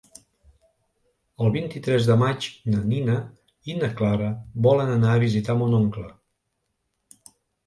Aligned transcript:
El 1.47 1.51
vint-i-tres 1.55 2.07
de 2.11 2.15
maig 2.21 2.47
na 2.75 2.79
Nina 2.93 3.19
i 3.73 3.77
na 3.83 3.91
Clara 4.01 4.31
volen 4.69 4.91
anar 4.95 5.13
a 5.13 5.21
visitar 5.27 5.59
mon 5.61 5.77
oncle. 5.83 6.09